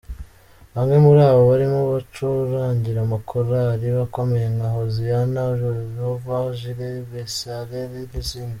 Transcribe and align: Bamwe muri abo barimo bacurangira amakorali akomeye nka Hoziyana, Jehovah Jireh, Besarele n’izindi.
Bamwe 0.73 0.95
muri 1.05 1.19
abo 1.29 1.41
barimo 1.51 1.79
bacurangira 1.91 2.99
amakorali 3.03 3.85
akomeye 4.05 4.47
nka 4.55 4.69
Hoziyana, 4.77 5.41
Jehovah 5.93 6.45
Jireh, 6.57 6.97
Besarele 7.11 7.99
n’izindi. 8.11 8.49